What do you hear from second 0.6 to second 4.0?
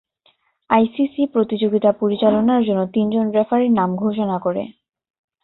ICC প্রতিযোগিতা পরিচালনার জন্য তিনজন রেফারির নাম